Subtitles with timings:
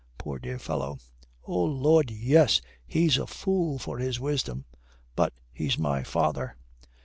[0.17, 0.97] Poor, dear fellow."
[1.45, 4.65] "Oh Lud, yes, he's a fool for his wisdom.
[5.15, 6.57] But he's my father."